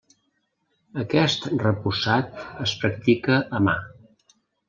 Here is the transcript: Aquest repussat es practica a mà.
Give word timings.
Aquest 1.01 1.45
repussat 1.65 2.41
es 2.67 2.75
practica 2.85 3.39
a 3.59 3.63
mà. 3.69 3.79